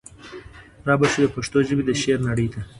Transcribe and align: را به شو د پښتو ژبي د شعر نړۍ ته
را 0.87 0.95
به 0.99 1.07
شو 1.11 1.19
د 1.23 1.27
پښتو 1.35 1.57
ژبي 1.67 1.83
د 1.85 1.91
شعر 2.01 2.19
نړۍ 2.29 2.47
ته 2.53 2.61